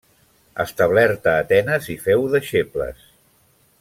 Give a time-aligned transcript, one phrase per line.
[0.63, 3.05] Establert a Atenes hi féu deixebles.